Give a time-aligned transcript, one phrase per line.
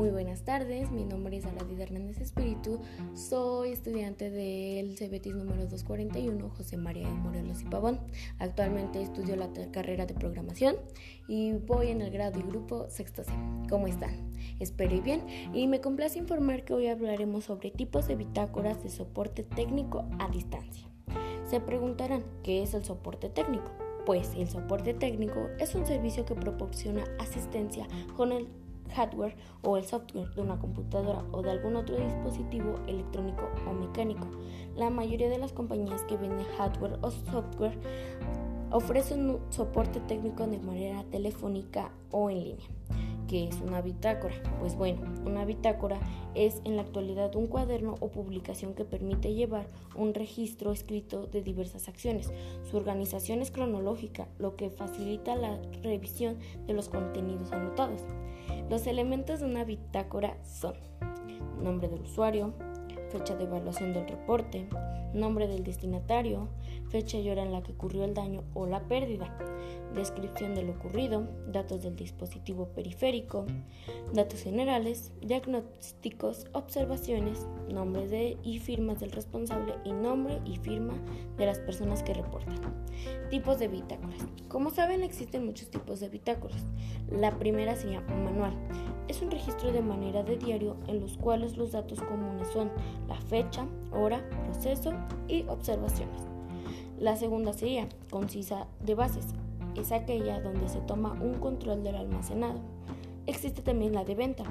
[0.00, 2.80] Muy buenas tardes, mi nombre es Aradida Hernández Espíritu,
[3.12, 8.00] soy estudiante del CBTIS número 241 José María de Morelos y Pavón.
[8.38, 10.76] Actualmente estudio la carrera de programación
[11.28, 13.30] y voy en el grado y grupo sexto C.
[13.68, 14.32] ¿Cómo están?
[14.58, 15.20] Espero y bien
[15.52, 20.30] y me complace informar que hoy hablaremos sobre tipos de bitácoras de soporte técnico a
[20.30, 20.88] distancia.
[21.44, 23.70] Se preguntarán, ¿qué es el soporte técnico?
[24.06, 27.86] Pues el soporte técnico es un servicio que proporciona asistencia
[28.16, 28.48] con el
[28.90, 34.26] hardware o el software de una computadora o de algún otro dispositivo electrónico o mecánico.
[34.76, 37.78] La mayoría de las compañías que venden hardware o software
[38.70, 42.66] ofrecen soporte técnico de manera telefónica o en línea.
[43.30, 44.34] ¿Qué es una bitácora?
[44.58, 46.00] Pues bueno, una bitácora
[46.34, 51.40] es en la actualidad un cuaderno o publicación que permite llevar un registro escrito de
[51.40, 52.32] diversas acciones.
[52.68, 58.02] Su organización es cronológica, lo que facilita la revisión de los contenidos anotados.
[58.70, 60.74] Los elementos de una bitácora son
[61.60, 62.54] nombre del usuario,
[63.10, 64.66] fecha de evaluación del reporte,
[65.12, 66.48] nombre del destinatario,
[66.88, 69.36] fecha y hora en la que ocurrió el daño o la pérdida,
[69.94, 73.46] descripción de lo ocurrido, datos del dispositivo periférico,
[74.12, 80.94] datos generales, diagnósticos, observaciones, nombre de y firmas del responsable y nombre y firma
[81.36, 82.58] de las personas que reportan.
[83.30, 84.26] Tipos de bitácoras.
[84.48, 86.64] Como saben, existen muchos tipos de bitácoras.
[87.10, 88.54] La primera se llama manual.
[89.08, 92.70] Es un registro de manera de diario en los cuales los datos comunes son
[93.10, 94.92] la fecha, hora, proceso
[95.28, 96.22] y observaciones.
[96.98, 99.26] La segunda sería concisa de bases.
[99.74, 102.60] Es aquella donde se toma un control del almacenado.
[103.26, 104.44] Existe también la de venta.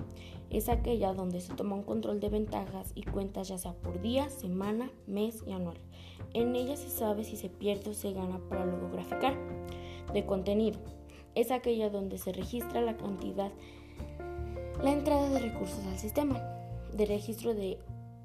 [0.50, 4.30] Es aquella donde se toma un control de ventajas y cuentas ya sea por día,
[4.30, 5.78] semana, mes y anual.
[6.34, 9.38] En ella se sabe si se pierde o se gana para luego graficar.
[10.14, 10.80] De contenido.
[11.34, 13.52] Es aquella donde se registra la cantidad,
[14.84, 16.42] la entrada de recursos al sistema.
[16.94, 17.78] De registro de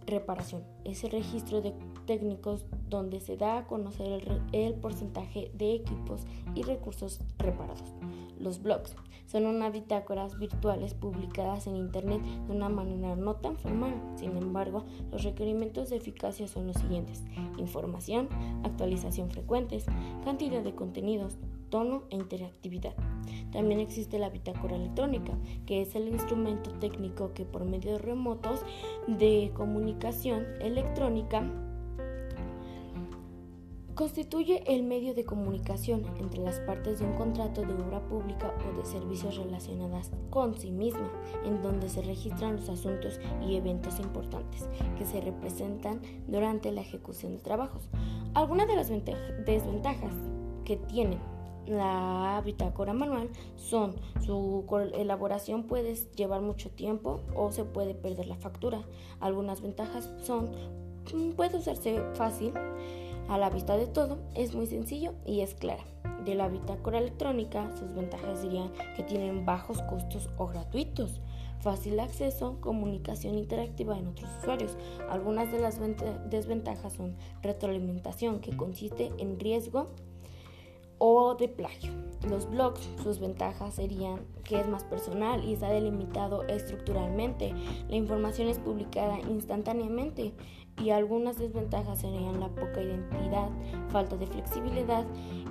[0.07, 0.65] reparación.
[0.85, 1.75] Es el registro de
[2.07, 7.95] técnicos donde se da a conocer el, el, porcentaje de equipos y recursos reparados.
[8.39, 8.95] Los blogs
[9.27, 13.95] son unas bitácoras virtuales publicadas en Internet de una manera no tan formal.
[14.17, 17.23] Sin embargo, los requerimientos de eficacia son los siguientes.
[17.59, 18.29] Información,
[18.65, 19.87] actualización frecuentes,
[20.25, 21.39] cantidad de contenidos,
[21.75, 22.95] tono e interactividad.
[23.51, 25.33] También existe la bitácora electrónica,
[25.67, 28.61] que es el instrumento técnico que por medios remotos
[29.09, 31.43] de comunicación electrónica
[33.97, 38.79] constituye el medio de comunicación entre las partes de un contrato de obra pública o
[38.79, 41.11] de servicios relacionadas con sí misma,
[41.45, 47.33] en donde se registran los asuntos y eventos importantes que se representan durante la ejecución
[47.33, 47.89] de trabajos.
[48.35, 48.89] Algunas de las
[49.45, 50.15] desventajas
[50.65, 51.34] que tienen
[51.67, 53.95] la bitácora manual son
[54.25, 54.65] su
[54.95, 58.83] elaboración puede llevar mucho tiempo o se puede perder la factura.
[59.21, 60.51] Algunas ventajas son
[61.15, 62.53] mm, puede usarse fácil
[63.29, 65.85] a la vista de todo, es muy sencillo y es clara.
[66.25, 71.21] De la bitácora electrónica, sus ventajas serían que tienen bajos costos o gratuitos,
[71.61, 74.77] fácil acceso, comunicación interactiva en otros usuarios.
[75.11, 75.81] Algunas de las
[76.31, 79.89] desventajas son retroalimentación, que consiste en riesgo
[81.07, 81.93] o de plagio.
[82.27, 87.53] Los blogs, sus ventajas serían que es más personal y está delimitado estructuralmente.
[87.91, 90.33] La información es publicada instantáneamente
[90.83, 93.51] y algunas desventajas serían la poca identidad,
[93.91, 95.05] falta de flexibilidad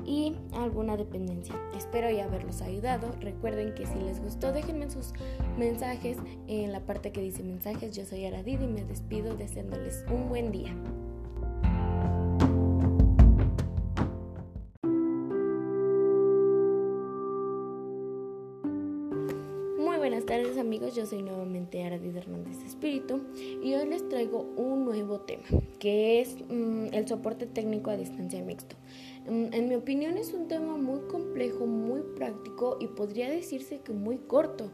[0.04, 1.54] y alguna dependencia.
[1.78, 3.12] Espero ya haberlos ayudado.
[3.20, 5.14] Recuerden que si les gustó déjenme sus
[5.56, 7.96] mensajes en la parte que dice mensajes.
[7.96, 10.76] Yo soy Aradid y me despido deseándoles un buen día.
[20.24, 23.20] Buenas tardes amigos, yo soy nuevamente Aradid Hernández Espíritu
[23.62, 25.44] y hoy les traigo un nuevo tema
[25.80, 28.78] que es mm, el soporte técnico a distancia mixto.
[29.28, 33.92] Mm, en mi opinión es un tema muy complejo, muy práctico y podría decirse que
[33.92, 34.70] muy corto,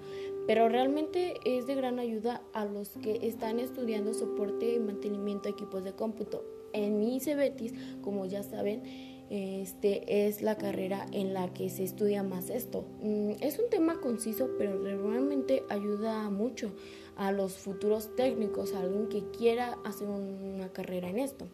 [0.45, 5.51] pero realmente es de gran ayuda a los que están estudiando soporte y mantenimiento de
[5.51, 6.43] equipos de cómputo.
[6.73, 8.83] En mi CBETIS, como ya saben,
[9.29, 12.85] este, es la carrera en la que se estudia más esto.
[13.01, 16.71] Mm, es un tema conciso, pero realmente ayuda mucho
[17.15, 21.47] a los futuros técnicos, a alguien que quiera hacer una carrera en esto.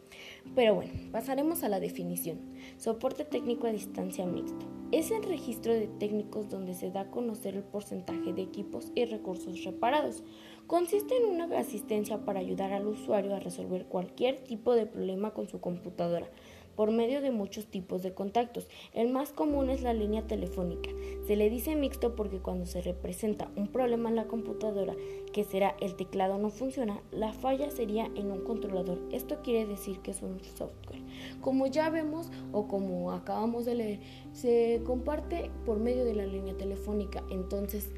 [0.54, 2.40] Pero bueno, pasaremos a la definición.
[2.78, 4.66] Soporte técnico a distancia mixto.
[4.92, 9.06] Es el registro de técnicos donde se da a conocer el porcentaje de equipos y
[9.06, 10.24] recursos reparados.
[10.68, 15.48] Consiste en una asistencia para ayudar al usuario a resolver cualquier tipo de problema con
[15.48, 16.30] su computadora
[16.76, 18.68] por medio de muchos tipos de contactos.
[18.94, 20.90] El más común es la línea telefónica.
[21.28, 24.96] Se le dice mixto porque cuando se representa un problema en la computadora,
[25.34, 29.00] que será el teclado no funciona, la falla sería en un controlador.
[29.12, 31.02] Esto quiere decir que es un software.
[31.42, 34.00] Como ya vemos o como acabamos de leer,
[34.34, 37.24] se comparte por medio de la línea telefónica.
[37.30, 37.90] Entonces,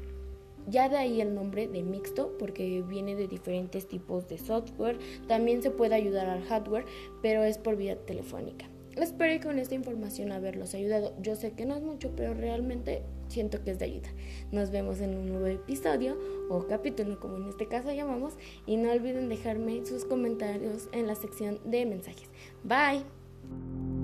[0.68, 4.98] ya de ahí el nombre de mixto porque viene de diferentes tipos de software.
[5.26, 6.84] También se puede ayudar al hardware,
[7.22, 8.67] pero es por vía telefónica.
[9.02, 11.14] Espero con esta información haberlos ayudado.
[11.20, 14.08] Yo sé que no es mucho, pero realmente siento que es de ayuda.
[14.50, 16.18] Nos vemos en un nuevo episodio
[16.48, 18.34] o capítulo, como en este caso llamamos.
[18.66, 22.28] Y no olviden dejarme sus comentarios en la sección de mensajes.
[22.64, 23.97] Bye.